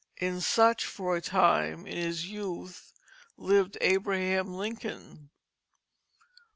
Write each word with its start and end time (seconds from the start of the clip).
In 0.17 0.41
such 0.41 0.87
for 0.87 1.15
a 1.17 1.21
time, 1.21 1.85
in 1.85 1.95
his 1.95 2.25
youth, 2.27 2.91
lived 3.37 3.77
Abraham 3.81 4.47
Lincoln. 4.55 5.29